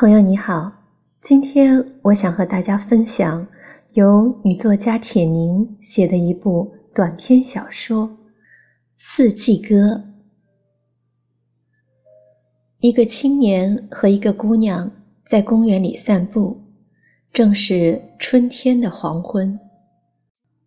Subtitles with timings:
[0.00, 0.72] 朋友你好，
[1.22, 3.44] 今天我想和大家分享
[3.94, 8.06] 由女作家铁凝写的一部短篇小说
[8.96, 9.74] 《四季歌》。
[12.78, 14.88] 一个青年和一个姑娘
[15.26, 16.62] 在公园里散步，
[17.32, 19.58] 正是春天的黄昏。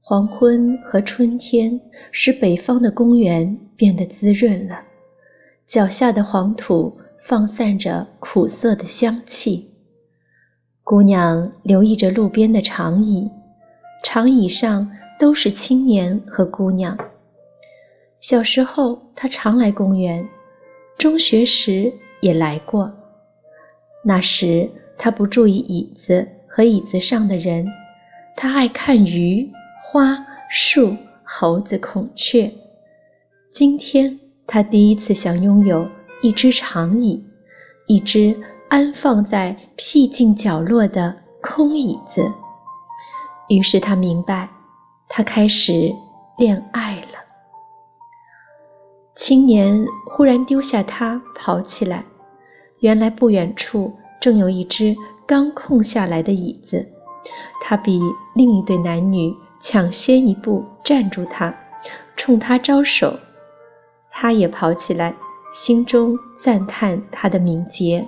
[0.00, 1.80] 黄昏和春天
[2.12, 4.84] 使北方的公园变得滋润了，
[5.66, 6.96] 脚下的黄土。
[7.26, 9.70] 放散着苦涩的香气。
[10.84, 13.28] 姑娘留意着路边的长椅，
[14.04, 16.96] 长椅上都是青年和姑娘。
[18.20, 20.28] 小时候，她常来公园，
[20.96, 22.92] 中学时也来过。
[24.04, 27.66] 那时，她不注意椅子和椅子上的人，
[28.36, 29.50] 她爱看鱼、
[29.82, 32.52] 花、树、猴子、孔雀。
[33.50, 35.88] 今天，她第一次想拥有。
[36.22, 37.22] 一只长椅，
[37.86, 38.36] 一只
[38.68, 42.32] 安放在僻静角落的空椅子。
[43.48, 44.48] 于是他明白，
[45.08, 45.94] 他开始
[46.36, 47.18] 恋爱了。
[49.14, 52.04] 青年忽然丢下他，跑起来。
[52.80, 54.94] 原来不远处正有一只
[55.26, 56.86] 刚空下来的椅子，
[57.62, 58.00] 他比
[58.34, 61.54] 另一对男女抢先一步站住他，
[62.16, 63.18] 冲他招手。
[64.10, 65.14] 他也跑起来。
[65.52, 68.06] 心中赞叹他的敏捷。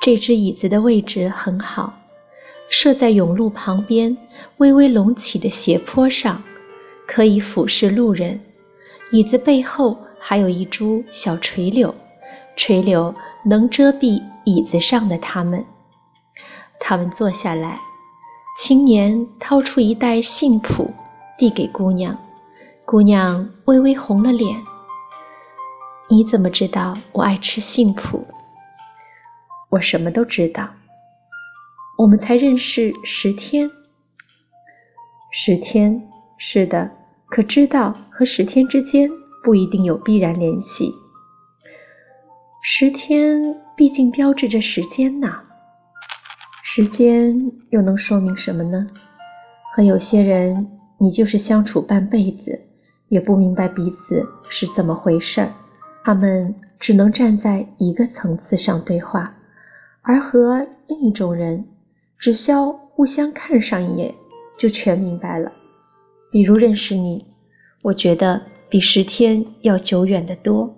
[0.00, 1.92] 这只椅子的位置很好，
[2.70, 4.16] 设在甬路旁边
[4.58, 6.42] 微微隆起的斜坡上，
[7.06, 8.40] 可以俯视路人。
[9.10, 11.94] 椅子背后还有一株小垂柳，
[12.56, 15.64] 垂柳能遮蔽椅子上的他们。
[16.78, 17.80] 他们坐下来，
[18.56, 20.86] 青年掏出一袋杏脯
[21.36, 22.16] 递给姑娘，
[22.84, 24.56] 姑娘微微红了脸。
[26.10, 28.24] 你怎么知道我爱吃杏脯？
[29.68, 30.70] 我什么都知道。
[31.98, 33.70] 我们才认识十天，
[35.30, 36.08] 十天
[36.38, 36.90] 是的，
[37.26, 39.10] 可知道和十天之间
[39.44, 40.94] 不一定有必然联系。
[42.62, 45.42] 十天毕竟标志着时间呐，
[46.62, 48.88] 时间又能说明什么呢？
[49.74, 52.62] 和有些人，你就是相处半辈子，
[53.08, 55.52] 也不明白彼此是怎么回事儿。
[56.08, 59.36] 他们只能站在一个层次上对话，
[60.00, 61.66] 而和另一种人，
[62.18, 64.14] 只需要互相看上一眼，
[64.56, 65.52] 就全明白了。
[66.30, 67.26] 比如认识你，
[67.82, 70.74] 我觉得比十天要久远得多。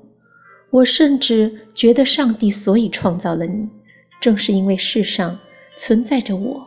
[0.70, 3.68] 我甚至觉得上帝所以创造了你，
[4.20, 5.38] 正是因为世上
[5.76, 6.60] 存在着我。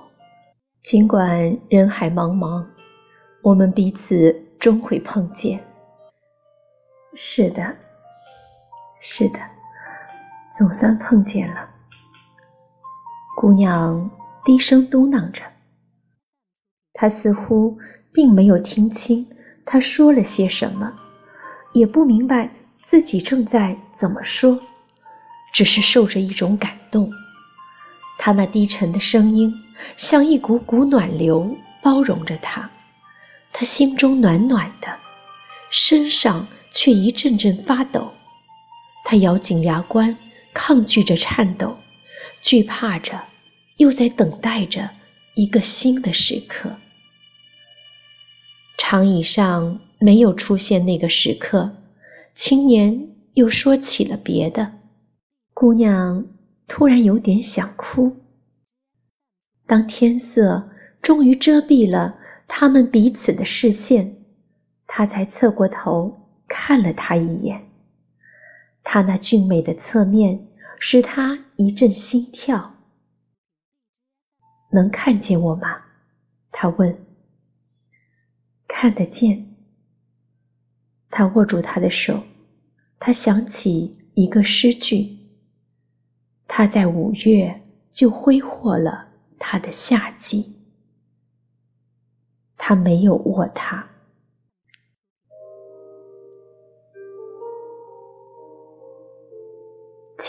[0.83, 2.63] 尽管人海茫茫，
[3.41, 5.59] 我们彼此终会碰见。
[7.13, 7.82] 是的。
[9.05, 9.39] 是的，
[10.55, 11.69] 总算碰见了。
[13.35, 14.09] 姑娘
[14.45, 15.41] 低声嘟囔着，
[16.93, 17.77] 她似乎
[18.13, 19.27] 并没有听清
[19.65, 20.93] 他说了些什么，
[21.73, 22.49] 也不明白
[22.81, 24.57] 自己正在怎么说，
[25.51, 27.11] 只是受着一种感动。
[28.17, 29.53] 他那低沉的声音
[29.97, 32.71] 像一股股暖流，包容着他。
[33.51, 34.87] 他心中暖暖的，
[35.69, 38.09] 身上却一阵阵发抖。
[39.03, 40.17] 他咬紧牙关，
[40.53, 41.77] 抗拒着颤抖，
[42.41, 43.23] 惧怕着，
[43.77, 44.89] 又在等待着
[45.35, 46.77] 一个新的时刻。
[48.77, 51.71] 长椅上没有出现那个时刻，
[52.33, 54.73] 青年又说起了别的。
[55.53, 56.25] 姑娘
[56.67, 58.17] 突然有点想哭。
[59.65, 60.69] 当天色
[61.01, 62.15] 终于遮蔽了
[62.47, 64.17] 他们彼此的视线，
[64.87, 67.62] 他才侧过头看了他一眼。
[68.83, 70.47] 他那俊美的侧面
[70.79, 72.75] 使他一阵心跳。
[74.71, 75.81] 能看见我吗？
[76.51, 76.97] 他问。
[78.67, 79.55] 看得见。
[81.09, 82.23] 他握住他的手，
[82.99, 85.17] 他想起一个诗句：
[86.47, 89.07] 他在五月就挥霍了
[89.37, 90.55] 他的夏季。
[92.57, 93.87] 他没有握他。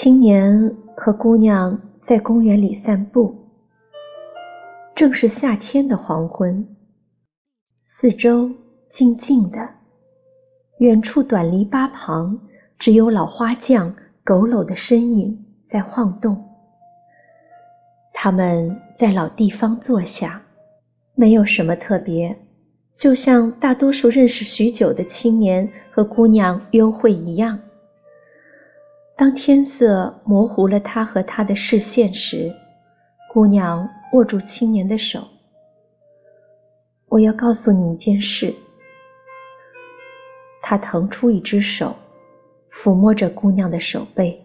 [0.04, 3.34] 青年和姑娘在公园里散步，
[4.94, 6.76] 正是夏天的黄昏，
[7.82, 8.50] 四周
[8.90, 9.66] 静静的，
[10.76, 12.38] 远处短篱笆旁
[12.78, 13.96] 只有老花匠
[14.26, 16.50] 佝偻的身影在晃动。
[18.12, 20.42] 他们在老地方坐下，
[21.14, 22.36] 没有什么特别，
[22.98, 27.58] 就像大多数认识许久的青年和姑娘约会一样。
[29.16, 32.52] 当天色模糊了他和他的视线时，
[33.32, 35.22] 姑娘握住青年的手。
[37.06, 38.54] 我要告诉你一件事。
[40.60, 41.94] 他腾出一只手，
[42.72, 44.44] 抚摸着姑娘的手背。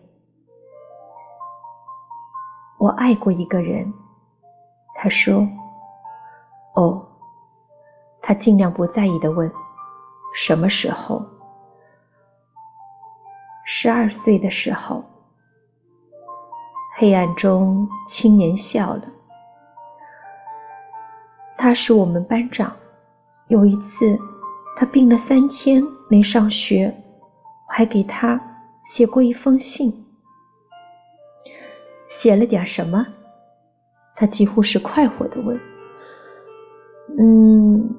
[2.78, 3.92] 我爱过一个人，
[4.96, 5.48] 他说。
[6.76, 7.06] 哦，
[8.22, 9.52] 他尽量不在意的问
[10.36, 11.26] ：“什么时候？”
[13.82, 15.06] 十二岁的时候。
[16.98, 19.04] 黑暗中，青年笑了。
[21.58, 22.76] 他是我们班长。
[23.48, 24.20] 有一次，
[24.76, 26.94] 他病了三天没上学，
[27.70, 28.38] 我还给他
[28.84, 30.06] 写过一封信。
[32.10, 33.08] 写了点什么？
[34.18, 35.58] 他几乎是快活的问。
[37.18, 37.96] 嗯，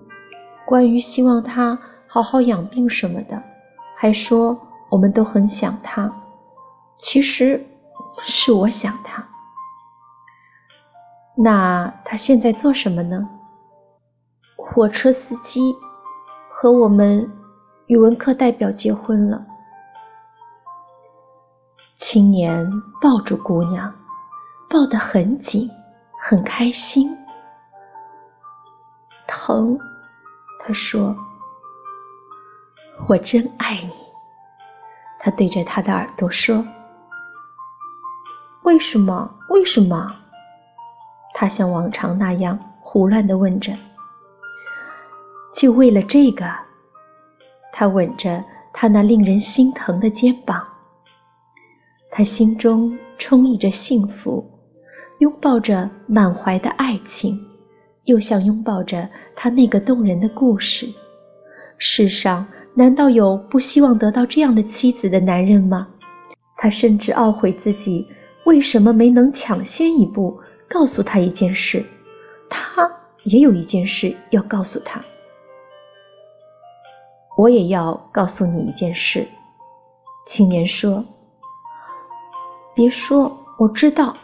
[0.67, 3.43] 关于希望他好好养病什么的，
[3.97, 6.13] 还说我们都很想他。
[6.99, 7.67] 其实。
[8.27, 9.27] 是我想他，
[11.37, 13.27] 那他现在做什么呢？
[14.57, 15.75] 火车司机，
[16.51, 17.31] 和我们
[17.87, 19.47] 语文课代表结婚了。
[21.97, 22.69] 青年
[23.01, 23.91] 抱住姑娘，
[24.69, 25.71] 抱得很紧，
[26.21, 27.17] 很开心。
[29.29, 29.79] 疼，
[30.59, 31.17] 他说
[33.09, 33.93] ：“我真爱你。”
[35.21, 36.67] 他对着他的耳朵说。
[38.63, 39.31] 为什么？
[39.49, 40.15] 为什么？
[41.35, 43.73] 他像往常那样胡乱地问着。
[45.55, 46.45] 就为了这个，
[47.73, 50.67] 他吻着他那令人心疼的肩膀。
[52.11, 54.45] 他心中充溢着幸福，
[55.19, 57.41] 拥抱着满怀的爱情，
[58.05, 60.87] 又像拥抱着他那个动人的故事。
[61.79, 65.89] 世上难道有不希望得到这样的妻子的男人吗？
[66.57, 68.07] 他甚至懊悔自己。
[68.45, 71.85] 为什么没能抢先一步告诉他一件事？
[72.49, 72.91] 他
[73.25, 75.01] 也有一件事要告诉他。
[77.37, 79.29] 我也要告诉你一件事。
[80.27, 81.05] 青年说
[82.75, 84.17] ：“别说，我知道。”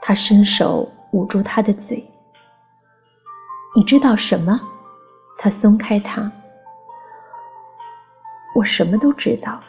[0.00, 2.02] 他伸手捂住他的嘴。
[3.74, 4.58] 你知道什么？
[5.38, 6.32] 他松开他。
[8.56, 9.62] 我什么都知道。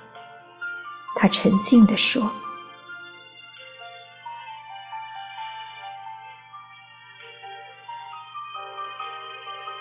[1.18, 2.31] 他沉静地说。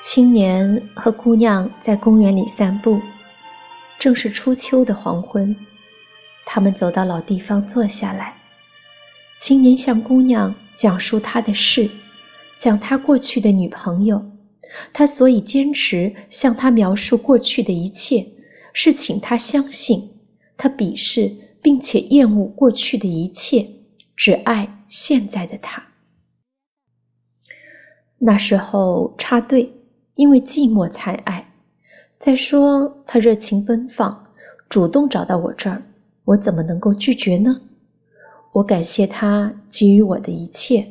[0.00, 3.00] 青年和姑娘在公园里散步，
[3.99, 5.55] 正是初秋的黄昏。
[6.44, 8.35] 他们走到老地方坐下来，
[9.38, 11.91] 青年向姑娘讲述他的事，
[12.56, 14.25] 讲他过去的女朋友。
[14.93, 18.26] 他所以坚持向他描述过去的一切，
[18.76, 20.11] 是请他相信
[20.58, 21.32] 他鄙视
[21.62, 23.67] 并且厌恶过去的一切，
[24.14, 25.82] 只爱现在的他。
[28.18, 29.73] 那时候插队。
[30.16, 31.52] 因为寂寞才爱。
[32.18, 34.28] 再说他热情奔放，
[34.66, 35.83] 主动找到我这儿，
[36.25, 37.61] 我怎么能够拒绝呢？
[38.52, 40.88] 我感谢他给予我的一切。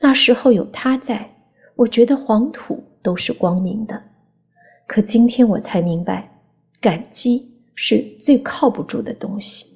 [0.00, 1.36] 那时候有他在，
[1.76, 4.02] 我觉得黄土都是光明的。
[4.86, 6.27] 可今天我才明白，
[6.80, 9.66] 感激是最靠不住的东西。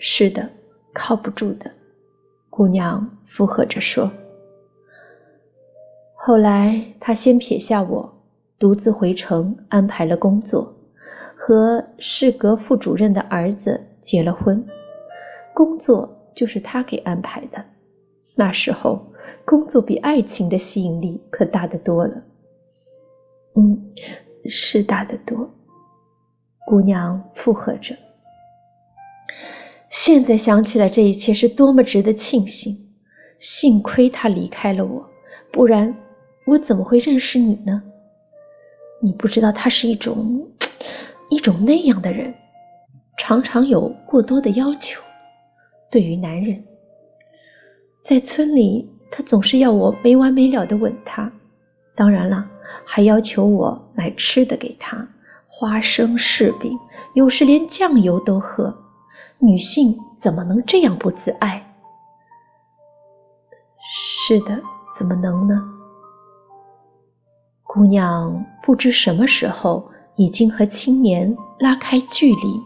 [0.00, 0.50] 是的，
[0.92, 1.70] 靠不住的。
[2.50, 4.10] 姑娘附和着说。
[6.14, 8.22] 后来，他先撇下我，
[8.58, 10.74] 独自回城安排了工作，
[11.36, 14.64] 和市革副主任的儿子结了婚。
[15.54, 17.64] 工作就是他给安排的。
[18.34, 19.12] 那时候，
[19.44, 22.22] 工作比爱情的吸引力可大得多了。
[23.56, 23.92] 嗯，
[24.46, 25.50] 是大得多。
[26.66, 27.96] 姑娘附和着。
[29.90, 32.76] 现在想起来，这一切是多么值得庆幸！
[33.38, 35.08] 幸亏他离开了我，
[35.50, 35.94] 不然……
[36.46, 37.82] 我怎么会认识你呢？
[39.02, 40.48] 你不知道他是一种
[41.28, 42.34] 一种那样的人，
[43.18, 45.00] 常常有过多的要求。
[45.90, 46.64] 对于男人，
[48.02, 51.30] 在村里，他总是要我没完没了的吻他，
[51.94, 52.46] 当然了，
[52.84, 55.08] 还要求我买吃的给他，
[55.46, 56.78] 花生、柿饼，
[57.14, 58.76] 有时连酱油都喝。
[59.38, 61.74] 女性怎么能这样不自爱？
[63.80, 64.60] 是的，
[64.98, 65.62] 怎么能呢？
[67.62, 72.62] 姑娘不知什么时候已经和青年拉开距离，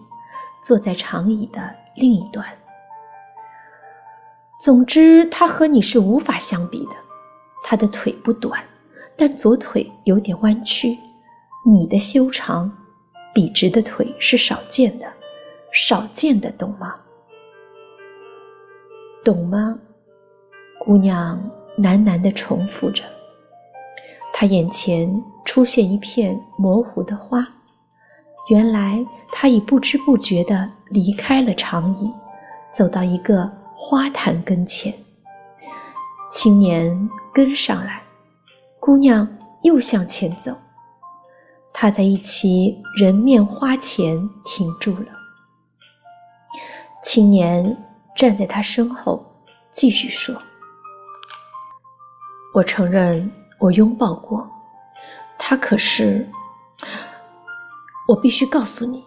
[0.63, 2.47] 坐在长椅的另一端。
[4.61, 6.93] 总之，他和你是无法相比的。
[7.65, 8.63] 他的腿不短，
[9.25, 10.99] 但左腿有点弯曲。
[11.65, 12.73] 你的修长、
[13.33, 15.07] 笔直的腿是少见的，
[15.71, 16.97] 少见的，懂吗？
[19.25, 19.79] 懂吗？
[20.81, 21.41] 姑娘
[21.79, 23.05] 喃喃地重复着。
[24.33, 27.47] 她眼前出现一片模糊的花，
[28.49, 32.13] 原来她已不知不觉地离开了长椅，
[32.73, 34.93] 走到一个花坛跟前。
[36.33, 38.02] 青年跟上来，
[38.85, 40.59] 姑娘又向前走。
[41.73, 45.07] 她在一起人面花前停住了。
[47.01, 47.77] 青年
[48.17, 49.25] 站在她身后，
[49.71, 50.35] 继续说
[52.53, 54.51] ：“我承认，我拥抱过
[55.39, 55.57] 他。
[55.57, 56.29] 可是，
[58.09, 59.05] 我必须告诉你，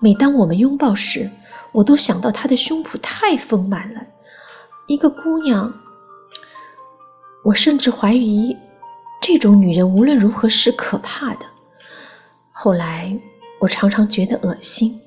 [0.00, 1.30] 每当我们拥抱时，
[1.72, 4.00] 我都想到他的胸脯太丰满了。
[4.86, 5.74] 一个姑娘。”
[7.44, 8.56] 我甚至怀疑，
[9.20, 11.46] 这种女人无论如何是可怕的。
[12.50, 13.18] 后来，
[13.60, 15.00] 我常常觉得恶心。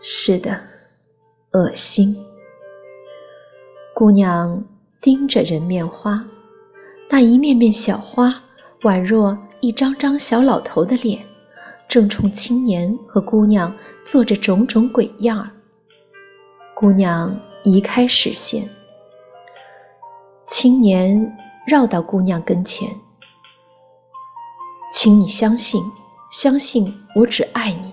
[0.00, 0.60] 是的，
[1.52, 2.16] 恶心。
[3.94, 4.64] 姑娘
[5.00, 6.24] 盯着人面花，
[7.08, 8.32] 那一面面小花，
[8.82, 11.24] 宛若一张张小老头的脸，
[11.88, 15.50] 正冲青年和姑娘做着种种鬼样儿。
[16.74, 18.68] 姑娘移开视线。
[20.46, 21.36] 青年
[21.66, 22.88] 绕到姑娘跟前，
[24.92, 25.82] 请你相信，
[26.30, 27.92] 相信我只爱你，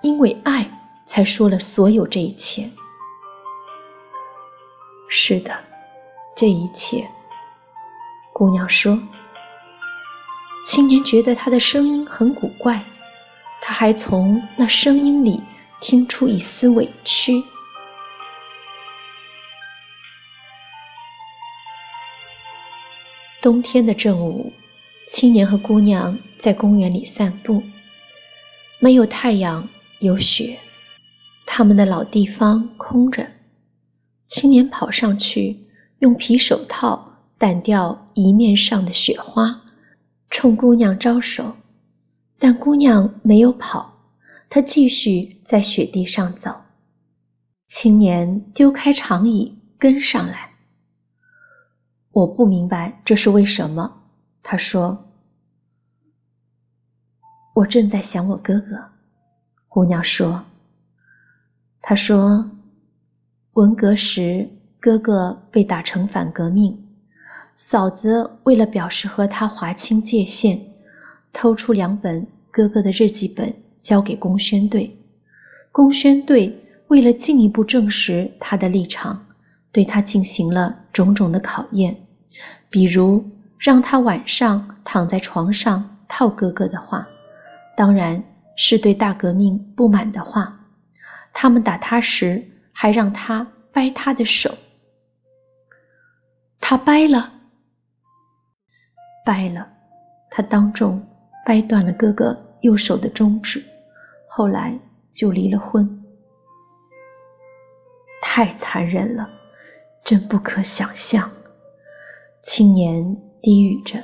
[0.00, 0.70] 因为爱
[1.06, 2.70] 才说了所有这一切。
[5.08, 5.52] 是的，
[6.36, 7.10] 这一切。
[8.32, 8.98] 姑娘说。
[10.64, 12.84] 青年觉得她的声音很古怪，
[13.60, 15.42] 他还从那声音里
[15.80, 17.42] 听出一丝委屈。
[23.42, 24.52] 冬天的正午，
[25.08, 27.60] 青年和姑娘在公园里散步。
[28.78, 29.68] 没有太阳，
[29.98, 30.60] 有雪，
[31.44, 33.26] 他们的老地方空着。
[34.28, 35.58] 青年跑上去，
[35.98, 39.62] 用皮手套掸掉一面上的雪花，
[40.30, 41.56] 冲姑娘招手。
[42.38, 44.04] 但姑娘没有跑，
[44.48, 46.54] 她继续在雪地上走。
[47.66, 50.51] 青年丢开长椅，跟上来。
[52.12, 54.02] 我不明白这是为什么，
[54.42, 55.06] 他说。
[57.54, 58.78] 我正在想我哥哥，
[59.68, 60.44] 姑娘说。
[61.80, 62.50] 他说，
[63.54, 66.86] 文革时哥哥被打成反革命，
[67.56, 70.60] 嫂子为了表示和他划清界限，
[71.32, 74.96] 偷出两本哥哥的日记本交给公宣队，
[75.70, 79.26] 公宣队为了进一步证实他的立场。
[79.72, 82.01] 对他进行了种种的考验，
[82.72, 83.24] 比如
[83.58, 87.06] 让他晚上躺在床上套哥哥的话，
[87.76, 88.24] 当然
[88.56, 90.58] 是对大革命不满的话。
[91.34, 94.54] 他们打他时还让他掰他的手，
[96.60, 97.32] 他掰了，
[99.24, 99.68] 掰了，
[100.30, 101.06] 他当众
[101.46, 103.62] 掰断了哥哥右手的中指，
[104.28, 104.76] 后来
[105.12, 106.02] 就离了婚。
[108.22, 109.28] 太残忍了。
[110.04, 111.30] 真不可想象，
[112.42, 114.02] 青年低语着。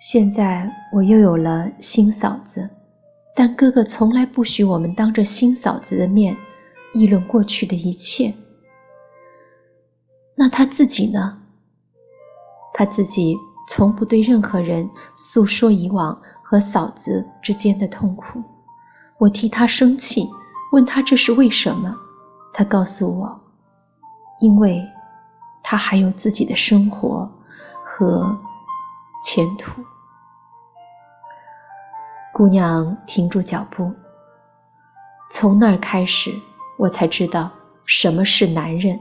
[0.00, 2.70] 现在我又有了新嫂子，
[3.36, 6.34] 但哥哥从来不许我们当着新嫂子的面
[6.94, 8.32] 议论过去的一切。
[10.34, 11.38] 那他自己呢？
[12.72, 13.36] 他自己
[13.68, 18.42] 从不对任何人诉说以往和嫂子之间的痛苦。
[19.18, 20.26] 我替他生气，
[20.72, 21.94] 问他这是为什么，
[22.54, 23.38] 他告诉我。
[24.40, 24.82] 因为
[25.72, 27.26] 他还有自己的生活
[27.82, 28.38] 和
[29.24, 29.82] 前途。
[32.34, 33.90] 姑娘停住脚步。
[35.30, 36.30] 从那儿开始，
[36.76, 37.50] 我才知道
[37.86, 39.00] 什么是男人。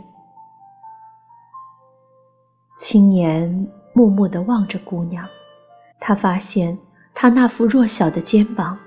[2.78, 5.28] 青年默默地望着姑娘，
[6.00, 6.80] 他发现
[7.14, 8.80] 她那副弱小的肩膀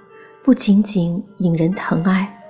[0.43, 2.43] 不仅仅引人疼爱，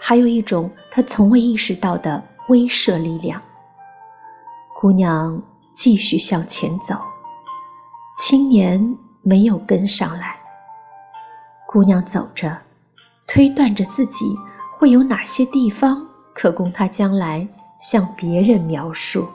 [0.00, 2.24] 还有一种他从未意识到的。
[2.48, 3.40] 威慑力量。
[4.82, 5.40] 姑娘
[5.74, 6.96] 继续向前走，
[8.18, 10.34] 青年没有跟上来。
[11.68, 12.58] 姑娘走着，
[13.28, 14.36] 推断着自己
[14.76, 17.46] 会有哪些地方可供她将来
[17.80, 19.28] 向别人描述。